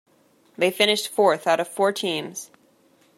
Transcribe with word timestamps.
They 0.57 0.71
finished 0.71 1.09
fourth 1.09 1.45
out 1.45 1.59
of 1.59 1.67
four 1.67 1.91
teams. 1.91 2.49